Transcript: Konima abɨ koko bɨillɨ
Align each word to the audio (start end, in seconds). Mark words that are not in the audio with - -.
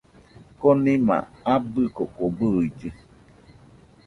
Konima 0.59 1.17
abɨ 1.53 1.81
koko 1.95 2.23
bɨillɨ 2.37 2.89